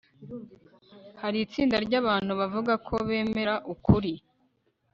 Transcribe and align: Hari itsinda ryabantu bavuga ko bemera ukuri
Hari 1.21 1.37
itsinda 1.45 1.75
ryabantu 1.85 2.31
bavuga 2.39 2.73
ko 2.87 2.95
bemera 3.07 3.55
ukuri 3.73 4.13